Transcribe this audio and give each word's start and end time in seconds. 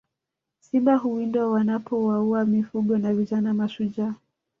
Simba 0.59 0.95
huwindwa 0.97 1.51
wanapowaua 1.51 2.45
mifugo 2.45 2.97
na 2.97 3.13
vijana 3.13 3.53
mashujaa 3.53 4.13